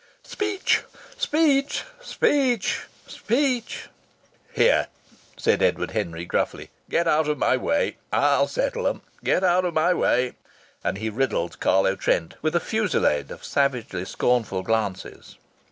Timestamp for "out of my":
7.07-7.55, 9.43-9.93